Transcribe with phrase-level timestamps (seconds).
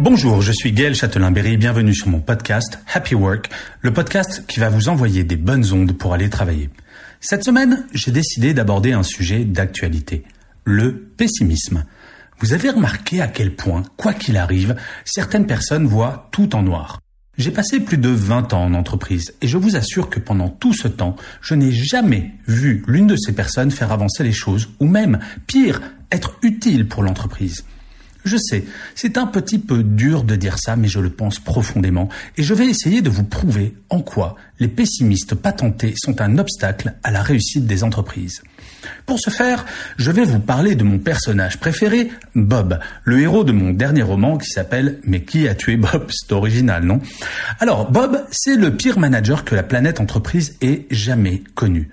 [0.00, 4.68] Bonjour, je suis Gaël Châtelain-Berry, bienvenue sur mon podcast Happy Work, le podcast qui va
[4.68, 6.70] vous envoyer des bonnes ondes pour aller travailler.
[7.18, 10.22] Cette semaine, j'ai décidé d'aborder un sujet d'actualité,
[10.62, 11.84] le pessimisme.
[12.38, 17.00] Vous avez remarqué à quel point, quoi qu'il arrive, certaines personnes voient tout en noir.
[17.36, 20.74] J'ai passé plus de 20 ans en entreprise et je vous assure que pendant tout
[20.74, 24.86] ce temps, je n'ai jamais vu l'une de ces personnes faire avancer les choses ou
[24.86, 25.80] même, pire,
[26.12, 27.64] être utile pour l'entreprise.
[28.24, 32.08] Je sais, c'est un petit peu dur de dire ça, mais je le pense profondément,
[32.36, 36.94] et je vais essayer de vous prouver en quoi les pessimistes patentés sont un obstacle
[37.02, 38.42] à la réussite des entreprises.
[39.06, 39.64] Pour ce faire,
[39.96, 44.38] je vais vous parler de mon personnage préféré, Bob, le héros de mon dernier roman
[44.38, 46.06] qui s'appelle Mais qui a tué Bob?
[46.10, 47.00] C'est original, non?
[47.60, 51.90] Alors, Bob, c'est le pire manager que la planète entreprise ait jamais connu.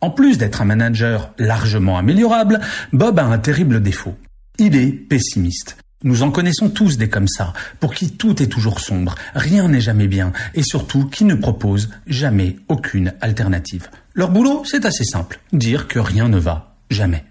[0.00, 2.60] En plus d'être un manager largement améliorable,
[2.92, 4.16] Bob a un terrible défaut.
[4.58, 5.76] Il est pessimiste.
[6.02, 9.80] Nous en connaissons tous des comme ça, pour qui tout est toujours sombre, rien n'est
[9.80, 13.88] jamais bien, et surtout qui ne proposent jamais aucune alternative.
[14.14, 17.24] Leur boulot, c'est assez simple, dire que rien ne va, jamais.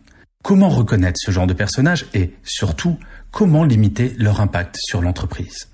[0.43, 2.97] Comment reconnaître ce genre de personnage et, surtout,
[3.31, 5.67] comment limiter leur impact sur l'entreprise?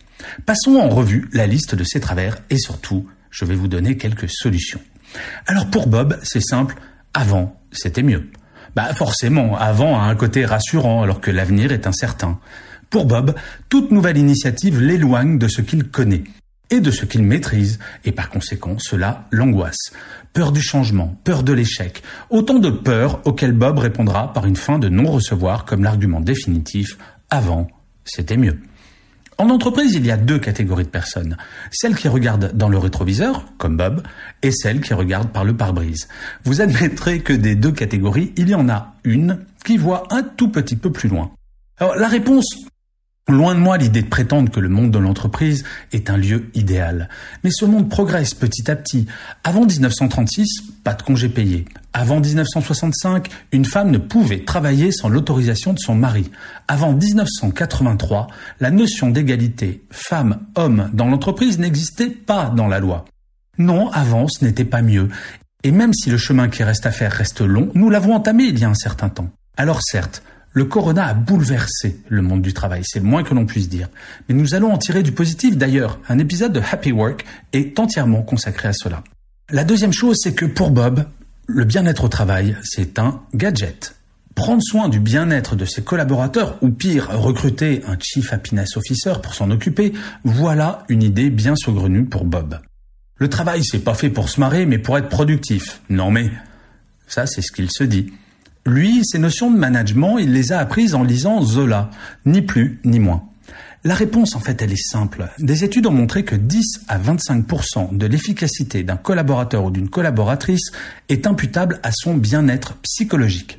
[0.46, 4.30] Passons en revue la liste de ces travers et surtout, je vais vous donner quelques
[4.30, 4.82] solutions.
[5.48, 6.76] Alors pour Bob, c'est simple,
[7.14, 8.30] avant, c'était mieux.
[8.76, 12.40] Bah forcément, avant a un côté rassurant alors que l'avenir est incertain.
[12.90, 13.36] Pour Bob,
[13.70, 16.24] toute nouvelle initiative l'éloigne de ce qu'il connaît
[16.70, 19.92] et de ce qu'il maîtrise, et par conséquent cela l'angoisse.
[20.34, 24.80] Peur du changement, peur de l'échec, autant de peurs auxquelles Bob répondra par une fin
[24.80, 26.98] de non-recevoir comme l'argument définitif
[27.30, 27.68] avant,
[28.06, 28.58] c'était mieux.
[29.38, 31.38] En entreprise, il y a deux catégories de personnes.
[31.72, 34.04] Celles qui regardent dans le rétroviseur, comme Bob,
[34.44, 36.08] et celles qui regardent par le pare-brise.
[36.44, 40.50] Vous admettrez que des deux catégories, il y en a une qui voit un tout
[40.50, 41.32] petit peu plus loin.
[41.78, 42.46] Alors, la réponse,
[43.28, 47.08] Loin de moi l'idée de prétendre que le monde de l'entreprise est un lieu idéal.
[47.44, 49.06] Mais ce monde progresse petit à petit.
[49.44, 50.48] Avant 1936,
[50.84, 51.66] pas de congé payé.
[51.94, 56.32] Avant 1965, une femme ne pouvait travailler sans l'autorisation de son mari.
[56.68, 58.28] Avant 1983,
[58.60, 63.06] la notion d'égalité femme-homme dans l'entreprise n'existait pas dans la loi.
[63.60, 65.10] Non, avant, ce n'était pas mieux.
[65.64, 68.58] Et même si le chemin qui reste à faire reste long, nous l'avons entamé il
[68.58, 69.30] y a un certain temps.
[69.58, 73.46] Alors certes, le corona a bouleversé le monde du travail, c'est le moins que l'on
[73.46, 73.90] puisse dire.
[74.28, 76.00] Mais nous allons en tirer du positif d'ailleurs.
[76.10, 79.04] Un épisode de Happy Work est entièrement consacré à cela.
[79.50, 81.06] La deuxième chose, c'est que pour Bob,
[81.48, 83.96] le bien-être au travail, c'est un gadget.
[84.36, 89.34] Prendre soin du bien-être de ses collaborateurs, ou pire, recruter un Chief Happiness Officer pour
[89.34, 92.60] s'en occuper, voilà une idée bien saugrenue pour Bob.
[93.18, 95.82] Le travail, c'est pas fait pour se marrer, mais pour être productif.
[95.90, 96.32] Non mais,
[97.08, 98.12] ça c'est ce qu'il se dit.
[98.66, 101.90] Lui, ces notions de management, il les a apprises en lisant Zola,
[102.26, 103.24] ni plus ni moins.
[103.84, 105.28] La réponse, en fait, elle est simple.
[105.40, 110.72] Des études ont montré que 10 à 25% de l'efficacité d'un collaborateur ou d'une collaboratrice
[111.10, 113.58] est imputable à son bien-être psychologique.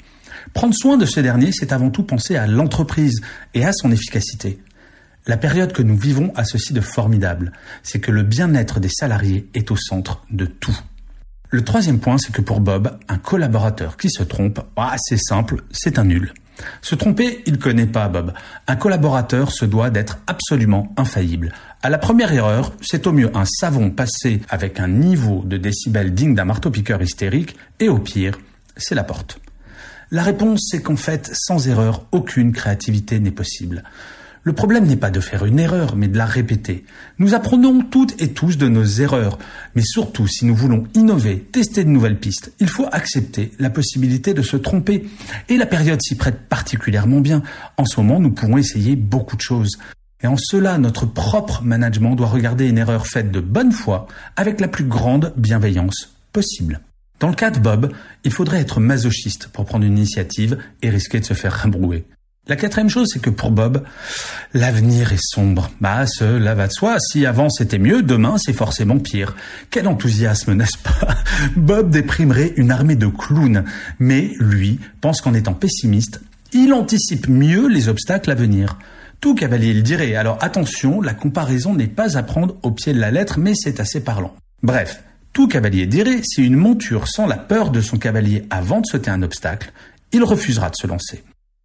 [0.54, 3.20] Prendre soin de ce dernier, c'est avant tout penser à l'entreprise
[3.54, 4.60] et à son efficacité.
[5.26, 7.50] La période que nous vivons a ceci de formidable,
[7.82, 10.78] c'est que le bien-être des salariés est au centre de tout.
[11.54, 14.58] Le troisième point, c'est que pour Bob, un collaborateur qui se trompe,
[14.96, 16.32] c'est simple, c'est un nul.
[16.80, 18.32] Se tromper, il connaît pas Bob.
[18.66, 21.52] Un collaborateur se doit d'être absolument infaillible.
[21.82, 26.14] À la première erreur, c'est au mieux un savon passé avec un niveau de décibels
[26.14, 28.38] digne d'un marteau-piqueur hystérique, et au pire,
[28.78, 29.38] c'est la porte.
[30.10, 33.84] La réponse, c'est qu'en fait, sans erreur, aucune créativité n'est possible.
[34.44, 36.84] Le problème n'est pas de faire une erreur, mais de la répéter.
[37.18, 39.38] Nous apprenons toutes et tous de nos erreurs,
[39.76, 44.34] mais surtout si nous voulons innover, tester de nouvelles pistes, il faut accepter la possibilité
[44.34, 45.06] de se tromper.
[45.48, 47.42] Et la période s'y prête particulièrement bien.
[47.76, 49.78] En ce moment, nous pourrons essayer beaucoup de choses.
[50.22, 54.60] Et en cela, notre propre management doit regarder une erreur faite de bonne foi avec
[54.60, 56.80] la plus grande bienveillance possible.
[57.20, 57.92] Dans le cas de Bob,
[58.24, 62.04] il faudrait être masochiste pour prendre une initiative et risquer de se faire rabrouer.
[62.48, 63.84] La quatrième chose, c'est que pour Bob,
[64.52, 65.70] l'avenir est sombre.
[65.80, 66.96] Bah, cela va de soi.
[66.98, 69.36] Si avant c'était mieux, demain c'est forcément pire.
[69.70, 71.14] Quel enthousiasme, n'est-ce pas?
[71.56, 73.62] Bob déprimerait une armée de clowns.
[74.00, 76.20] Mais lui pense qu'en étant pessimiste,
[76.52, 78.76] il anticipe mieux les obstacles à venir.
[79.20, 80.16] Tout cavalier le dirait.
[80.16, 83.78] Alors attention, la comparaison n'est pas à prendre au pied de la lettre, mais c'est
[83.78, 84.34] assez parlant.
[84.64, 88.86] Bref, tout cavalier dirait, si une monture sent la peur de son cavalier avant de
[88.86, 89.72] sauter un obstacle,
[90.10, 91.22] il refusera de se lancer.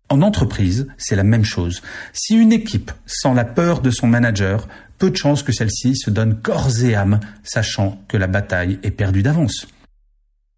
[0.09, 1.81] En entreprise, c'est la même chose.
[2.13, 4.67] Si une équipe sent la peur de son manager,
[4.97, 8.91] peu de chances que celle-ci se donne corps et âme, sachant que la bataille est
[8.91, 9.67] perdue d'avance.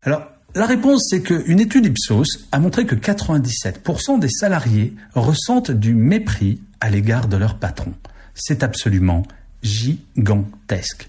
[0.03, 5.93] Alors, la réponse, c'est qu'une étude Ipsos a montré que 97% des salariés ressentent du
[5.93, 7.93] mépris à l'égard de leur patron.
[8.33, 9.23] C'est absolument
[9.61, 11.07] gigantesque.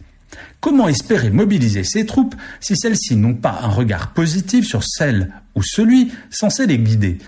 [0.60, 5.62] Comment espérer mobiliser ces troupes si celles-ci n'ont pas un regard positif sur celle ou
[5.62, 7.19] celui censé les guider?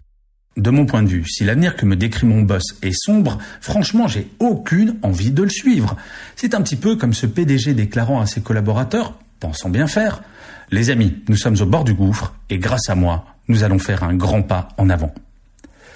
[0.56, 4.06] De mon point de vue, si l'avenir que me décrit mon boss est sombre, franchement,
[4.06, 5.96] j'ai aucune envie de le suivre.
[6.36, 10.22] C'est un petit peu comme ce PDG déclarant à ses collaborateurs, pensant bien faire,
[10.70, 14.04] les amis, nous sommes au bord du gouffre et grâce à moi, nous allons faire
[14.04, 15.14] un grand pas en avant.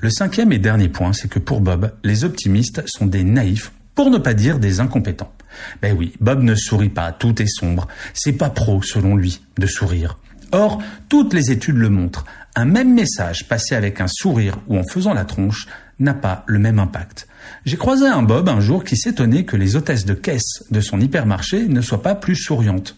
[0.01, 4.11] Le cinquième et dernier point, c'est que pour Bob, les optimistes sont des naïfs, pour
[4.11, 5.33] ne pas dire des incompétents.
[5.81, 7.89] Ben oui, Bob ne sourit pas, tout est sombre.
[8.13, 10.19] C'est pas pro, selon lui, de sourire.
[10.53, 12.25] Or, toutes les études le montrent.
[12.55, 15.67] Un même message passé avec un sourire ou en faisant la tronche
[15.99, 17.27] n'a pas le même impact.
[17.65, 21.01] J'ai croisé un Bob un jour qui s'étonnait que les hôtesses de caisse de son
[21.01, 22.97] hypermarché ne soient pas plus souriantes.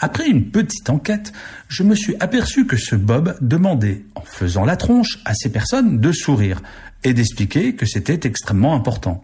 [0.00, 1.32] Après une petite enquête,
[1.68, 6.00] je me suis aperçu que ce Bob demandait, en faisant la tronche, à ces personnes
[6.00, 6.62] de sourire
[7.04, 9.22] et d'expliquer que c'était extrêmement important.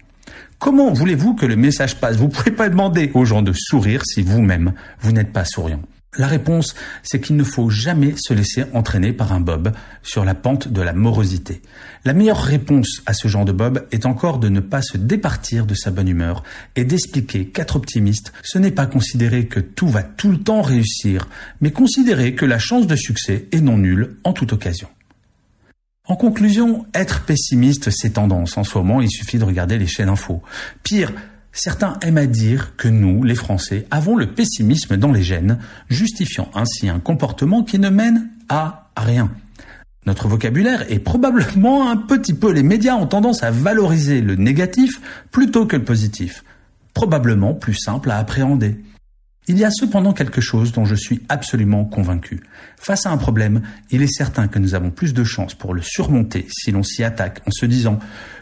[0.58, 2.16] Comment voulez-vous que le message passe?
[2.16, 5.82] Vous ne pouvez pas demander aux gens de sourire si vous-même, vous n'êtes pas souriant.
[6.16, 9.72] La réponse, c'est qu'il ne faut jamais se laisser entraîner par un bob
[10.02, 11.60] sur la pente de la morosité.
[12.04, 15.66] La meilleure réponse à ce genre de bob est encore de ne pas se départir
[15.66, 16.44] de sa bonne humeur
[16.76, 21.28] et d'expliquer qu'être optimiste, ce n'est pas considérer que tout va tout le temps réussir,
[21.60, 24.88] mais considérer que la chance de succès est non nulle en toute occasion.
[26.06, 28.58] En conclusion, être pessimiste, c'est tendance.
[28.58, 30.42] En ce moment, il suffit de regarder les chaînes info.
[30.82, 31.12] Pire,
[31.56, 35.58] Certains aiment à dire que nous, les Français, avons le pessimisme dans les gènes,
[35.88, 39.30] justifiant ainsi un comportement qui ne mène à rien.
[40.04, 45.00] Notre vocabulaire est probablement un petit peu les médias ont tendance à valoriser le négatif
[45.30, 46.42] plutôt que le positif.
[46.92, 48.76] Probablement plus simple à appréhender.
[49.46, 52.42] Il y a cependant quelque chose dont je suis absolument convaincu.
[52.78, 53.60] Face à un problème,
[53.90, 57.04] il est certain que nous avons plus de chances pour le surmonter si l'on s'y
[57.04, 57.98] attaque en se disant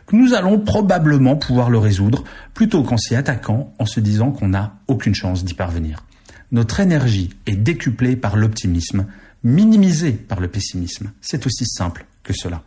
[0.06, 2.22] que nous allons probablement pouvoir le résoudre,
[2.54, 6.04] plutôt qu'en s'y attaquant en se disant qu'on n'a aucune chance d'y parvenir.
[6.52, 9.06] Notre énergie est décuplée par l'optimisme,
[9.42, 11.10] minimisée par le pessimisme.
[11.20, 12.62] C'est aussi simple que cela.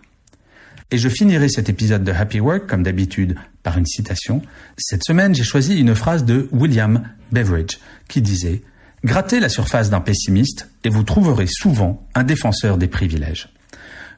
[0.91, 4.41] Et je finirai cet épisode de Happy Work, comme d'habitude, par une citation.
[4.77, 7.77] Cette semaine, j'ai choisi une phrase de William Beveridge
[8.07, 8.61] qui disait
[9.03, 13.49] Grattez la surface d'un pessimiste et vous trouverez souvent un défenseur des privilèges.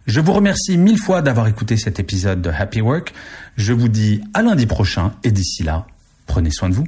[0.05, 3.13] Je vous remercie mille fois d'avoir écouté cet épisode de Happy Work.
[3.57, 5.85] Je vous dis à lundi prochain et d'ici là,
[6.25, 6.87] prenez soin de vous.